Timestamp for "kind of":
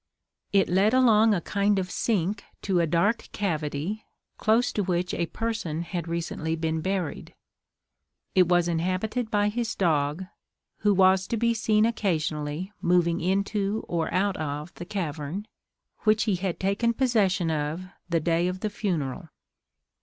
1.41-1.91